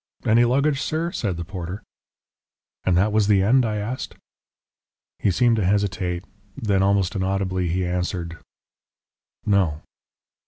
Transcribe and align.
"Any 0.25 0.45
luggage, 0.45 0.81
sir?" 0.81 1.11
said 1.11 1.37
the 1.37 1.45
porter. 1.45 1.83
"And 2.85 2.97
that 2.97 3.11
was 3.11 3.27
the 3.27 3.43
end?" 3.43 3.63
I 3.67 3.75
asked. 3.75 4.15
He 5.19 5.29
seemed 5.29 5.57
to 5.57 5.63
hesitate. 5.63 6.25
Then, 6.57 6.81
almost 6.81 7.15
inaudibly, 7.15 7.67
he 7.67 7.85
answered, 7.85 8.39
"No." 9.45 9.83